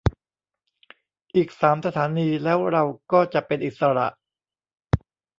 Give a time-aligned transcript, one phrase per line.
[1.35, 4.07] อีกสามสถานีแล้วเราก็จะเป็นอิสระ